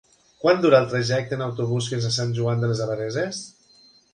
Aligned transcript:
Quant 0.43 0.61
dura 0.63 0.79
el 0.83 0.87
trajecte 0.93 1.37
en 1.39 1.45
autobús 1.47 1.91
fins 1.93 2.07
a 2.09 2.13
Sant 2.17 2.33
Joan 2.39 2.65
de 2.65 2.71
les 2.73 2.83
Abadesses? 2.87 3.45